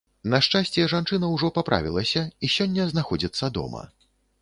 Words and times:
На 0.33 0.37
шчасце, 0.45 0.85
жанчына 0.93 1.29
ўжо 1.35 1.51
паправілася 1.59 2.25
і 2.45 2.53
сёння 2.57 2.91
знаходзіцца 2.97 3.55
дома. 3.61 3.89